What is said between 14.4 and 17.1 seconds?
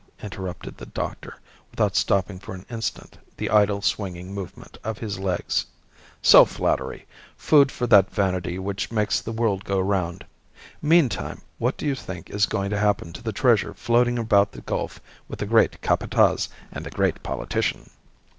the gulf with the great Capataz and the